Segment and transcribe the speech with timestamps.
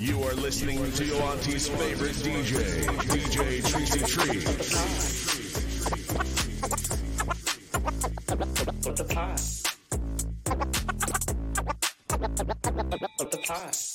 [0.00, 4.72] You are listening to your auntie's favorite DJ, DJ Tricey Trice.
[12.16, 12.44] What the?
[13.18, 13.90] What the?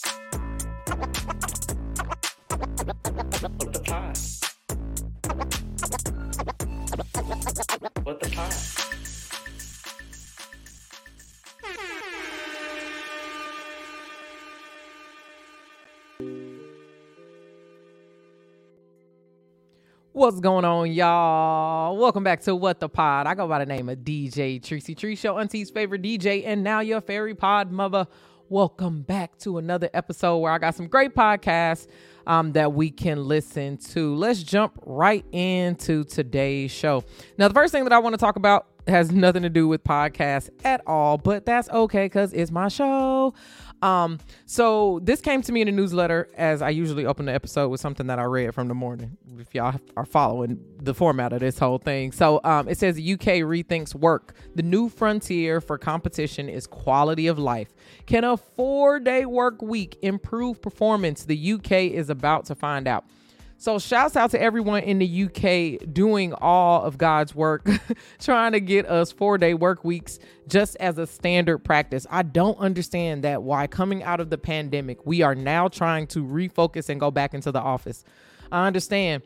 [20.15, 21.97] What's going on, y'all?
[21.97, 23.28] Welcome back to What the Pod.
[23.28, 26.79] I go by the name of DJ Tricey Trice Show, Auntie's favorite DJ, and now
[26.79, 28.07] your fairy pod mother.
[28.47, 31.88] Welcome back to another episode where I got some great podcasts
[32.25, 34.16] um, that we can listen to.
[34.16, 37.03] Let's jump right into today's show.
[37.38, 39.83] Now, the first thing that I want to talk about has nothing to do with
[39.83, 43.33] podcasts at all, but that's okay because it's my show.
[43.81, 47.69] Um, so this came to me in a newsletter as I usually open the episode
[47.69, 49.17] with something that I read from the morning.
[49.38, 52.11] If y'all are following the format of this whole thing.
[52.11, 54.33] So um, it says the UK rethinks work.
[54.55, 57.73] The new frontier for competition is quality of life.
[58.05, 61.25] Can a four day work week improve performance?
[61.25, 63.05] The UK is about to find out.
[63.66, 67.67] So shouts out to everyone in the UK doing all of God's work,
[68.19, 72.05] trying to get us four day work weeks just as a standard practice.
[72.11, 76.23] I don't understand that why coming out of the pandemic, we are now trying to
[76.23, 78.03] refocus and go back into the office.
[78.52, 79.23] I understand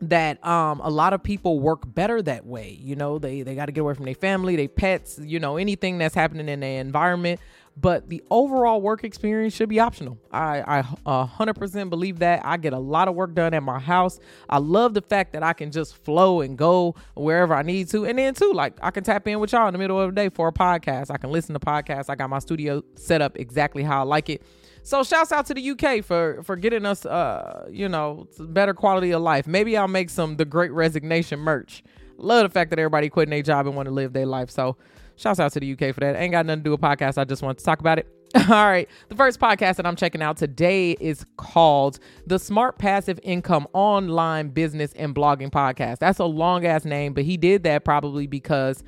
[0.00, 3.66] that um a lot of people work better that way you know they they got
[3.66, 6.80] to get away from their family their pets you know anything that's happening in their
[6.80, 7.38] environment
[7.76, 10.18] but the overall work experience should be optional.
[10.30, 12.44] I, I 100% believe that.
[12.44, 14.18] I get a lot of work done at my house.
[14.48, 18.04] I love the fact that I can just flow and go wherever I need to.
[18.04, 20.14] And then, too, like I can tap in with y'all in the middle of the
[20.14, 21.10] day for a podcast.
[21.10, 22.10] I can listen to podcasts.
[22.10, 24.42] I got my studio set up exactly how I like it.
[24.84, 29.12] So shouts out to the UK for for getting us uh you know better quality
[29.12, 29.46] of life.
[29.46, 31.84] Maybe I'll make some the Great Resignation merch.
[32.22, 34.50] Love the fact that everybody quitting their job and want to live their life.
[34.50, 34.76] So
[35.16, 36.16] Shouts out to the UK for that.
[36.16, 37.18] Ain't got nothing to do with podcast.
[37.18, 38.08] I just want to talk about it.
[38.34, 38.88] All right.
[39.08, 44.48] The first podcast that I'm checking out today is called the Smart Passive Income Online
[44.48, 45.98] Business and Blogging Podcast.
[45.98, 48.82] That's a long ass name, but he did that probably because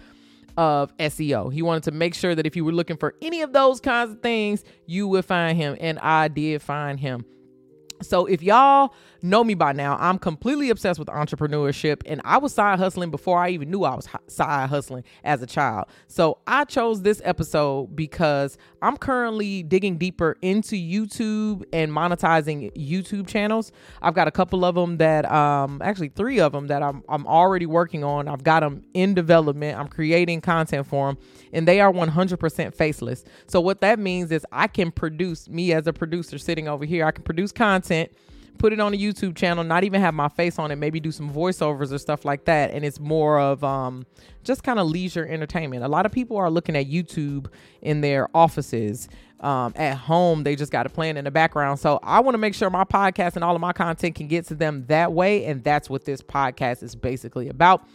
[0.56, 1.52] of SEO.
[1.52, 4.12] He wanted to make sure that if you were looking for any of those kinds
[4.12, 5.76] of things, you would find him.
[5.78, 7.26] And I did find him.
[8.04, 12.52] So if y'all know me by now, I'm completely obsessed with entrepreneurship and I was
[12.52, 15.86] side hustling before I even knew I was side hustling as a child.
[16.08, 23.26] So I chose this episode because I'm currently digging deeper into YouTube and monetizing YouTube
[23.26, 23.72] channels.
[24.02, 27.26] I've got a couple of them that um actually 3 of them that I'm I'm
[27.26, 28.28] already working on.
[28.28, 29.78] I've got them in development.
[29.78, 31.18] I'm creating content for them
[31.52, 33.24] and they are 100% faceless.
[33.46, 37.06] So what that means is I can produce me as a producer sitting over here,
[37.06, 37.93] I can produce content
[38.58, 41.12] put it on a YouTube channel, not even have my face on it, maybe do
[41.12, 42.70] some voiceovers or stuff like that.
[42.70, 44.06] And it's more of um,
[44.42, 45.84] just kind of leisure entertainment.
[45.84, 47.48] A lot of people are looking at YouTube
[47.82, 49.08] in their offices.
[49.40, 51.78] Um, at home, they just got a plan in the background.
[51.78, 54.46] So I want to make sure my podcast and all of my content can get
[54.46, 55.44] to them that way.
[55.44, 57.86] And that's what this podcast is basically about.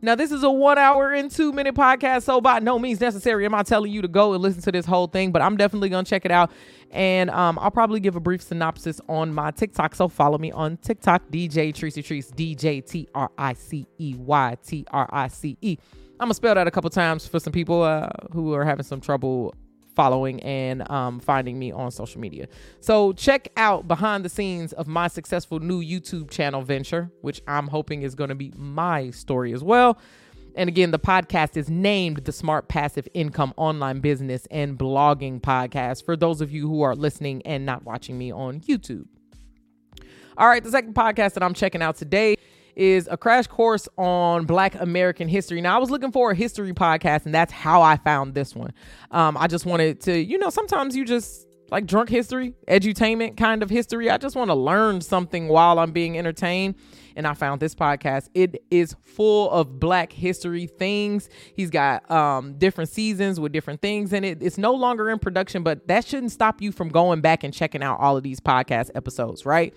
[0.00, 3.44] Now, this is a one hour and two minute podcast, so by no means necessary
[3.44, 5.88] am I telling you to go and listen to this whole thing, but I'm definitely
[5.88, 6.52] going to check it out.
[6.92, 9.96] And um, I'll probably give a brief synopsis on my TikTok.
[9.96, 14.56] So follow me on TikTok, DJ Tricey Trice, DJ T R I C E Y
[14.64, 15.76] T R I C E.
[16.20, 18.84] I'm going to spell that a couple times for some people uh, who are having
[18.84, 19.54] some trouble
[19.98, 22.46] following and um, finding me on social media.
[22.78, 27.66] So check out behind the scenes of my successful new YouTube channel venture, which I'm
[27.66, 29.98] hoping is going to be my story as well.
[30.54, 36.04] And again, the podcast is named the Smart Passive Income Online Business and Blogging Podcast
[36.04, 39.06] for those of you who are listening and not watching me on YouTube.
[40.36, 42.36] All right, the second podcast that I'm checking out today
[42.78, 45.60] is a crash course on Black American history.
[45.60, 48.72] Now, I was looking for a history podcast, and that's how I found this one.
[49.10, 53.62] Um, I just wanted to, you know, sometimes you just like drunk history, edutainment kind
[53.62, 54.08] of history.
[54.08, 56.76] I just want to learn something while I'm being entertained.
[57.14, 58.28] And I found this podcast.
[58.32, 61.28] It is full of black history things.
[61.54, 64.40] He's got um, different seasons with different things in it.
[64.40, 67.82] It's no longer in production, but that shouldn't stop you from going back and checking
[67.82, 69.74] out all of these podcast episodes, right?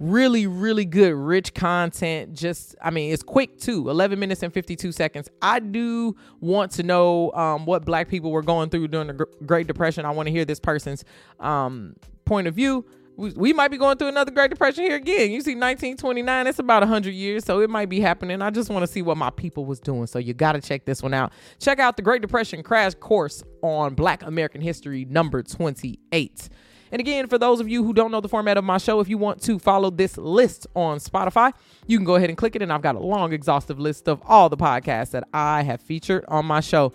[0.00, 4.92] Really really good rich content just i mean it's quick too 11 minutes and 52
[4.92, 9.26] seconds i do want to know um, what black people were going through during the
[9.44, 11.04] great depression i want to hear this person's
[11.40, 12.84] um, point of view
[13.18, 15.32] we, might be going through another Great Depression here again.
[15.32, 18.40] You see, 1929, it's about 100 years, so it might be happening.
[18.40, 20.06] I just want to see what my people was doing.
[20.06, 21.32] So you got to check this one out.
[21.58, 26.48] Check out the Great Depression Crash Course on Black American History, number 28.
[26.90, 29.08] And again, for those of you who don't know the format of my show, if
[29.08, 31.52] you want to follow this list on Spotify,
[31.86, 32.62] you can go ahead and click it.
[32.62, 36.24] And I've got a long, exhaustive list of all the podcasts that I have featured
[36.28, 36.92] on my show.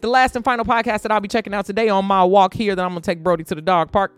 [0.00, 2.74] The last and final podcast that I'll be checking out today on my walk here
[2.74, 4.12] that I'm going to take Brody to the dog park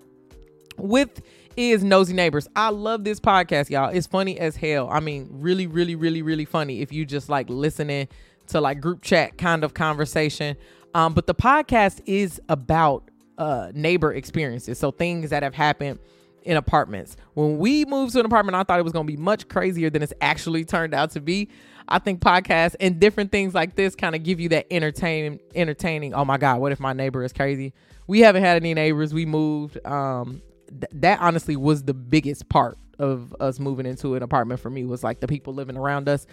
[0.78, 1.22] with
[1.56, 2.48] is Nosy Neighbors.
[2.54, 3.88] I love this podcast, y'all.
[3.88, 4.88] It's funny as hell.
[4.90, 8.08] I mean, really, really, really, really funny if you just like listening
[8.48, 10.56] to like group chat kind of conversation.
[10.94, 14.78] Um, but the podcast is about uh, neighbor experiences.
[14.78, 15.98] So things that have happened
[16.42, 17.16] in apartments.
[17.34, 19.90] When we moved to an apartment, I thought it was going to be much crazier
[19.90, 21.48] than it's actually turned out to be.
[21.88, 26.14] I think podcasts and different things like this kind of give you that entertaining, entertaining.
[26.14, 27.74] Oh my God, what if my neighbor is crazy?
[28.06, 29.12] We haven't had any neighbors.
[29.12, 29.84] We moved.
[29.86, 34.70] Um, th- that honestly was the biggest part of us moving into an apartment for
[34.70, 36.26] me was like the people living around us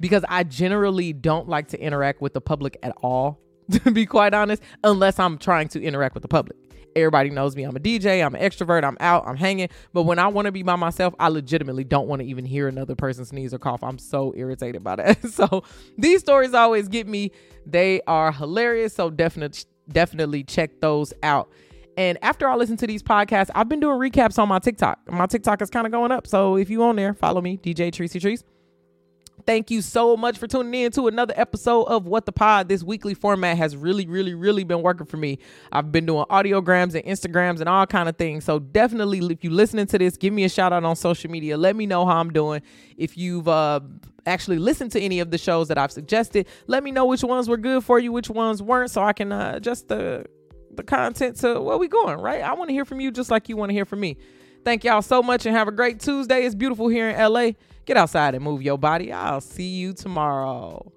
[0.00, 3.38] because I generally don't like to interact with the public at all
[3.70, 6.56] to be quite honest, unless I'm trying to interact with the public.
[6.94, 7.64] Everybody knows me.
[7.64, 9.68] I'm a DJ, I'm an extrovert, I'm out, I'm hanging.
[9.92, 12.68] But when I want to be by myself, I legitimately don't want to even hear
[12.68, 13.82] another person sneeze or cough.
[13.82, 15.26] I'm so irritated by that.
[15.30, 15.62] so
[15.98, 17.32] these stories always get me.
[17.66, 18.94] They are hilarious.
[18.94, 21.50] So definitely definitely check those out.
[21.98, 25.00] And after I listen to these podcasts, I've been doing recaps on my TikTok.
[25.10, 26.26] My TikTok is kind of going up.
[26.26, 28.42] So if you on there, follow me, DJ Tricey Trice.
[29.46, 32.68] Thank you so much for tuning in to another episode of What the Pod.
[32.68, 35.38] This weekly format has really, really, really been working for me.
[35.70, 38.44] I've been doing audiograms and Instagrams and all kind of things.
[38.44, 41.56] So definitely, if you're listening to this, give me a shout out on social media.
[41.56, 42.60] Let me know how I'm doing.
[42.96, 43.78] If you've uh,
[44.26, 47.48] actually listened to any of the shows that I've suggested, let me know which ones
[47.48, 50.26] were good for you, which ones weren't, so I can uh, adjust the
[50.74, 52.18] the content to where we going.
[52.18, 52.42] Right?
[52.42, 54.16] I want to hear from you just like you want to hear from me.
[54.66, 56.44] Thank y'all so much and have a great Tuesday.
[56.44, 57.50] It's beautiful here in LA.
[57.84, 59.12] Get outside and move your body.
[59.12, 60.90] I'll see you tomorrow.